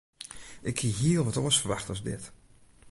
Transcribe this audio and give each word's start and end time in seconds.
Ik 0.61 0.79
hie 0.79 0.93
hiel 0.99 1.23
wat 1.25 1.37
oars 1.39 1.59
ferwachte 1.59 1.91
as 1.95 2.03
dit. 2.07 2.23